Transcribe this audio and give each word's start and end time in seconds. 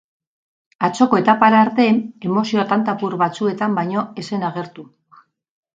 Atzoko 0.87 1.19
etapara 1.23 1.59
arte, 1.65 1.85
emozioa 2.31 2.67
tanta 2.73 2.97
apur 2.99 3.17
batzuetan 3.27 3.79
baino 3.83 4.09
ez 4.23 4.29
zen 4.33 4.49
agertu. 4.53 4.93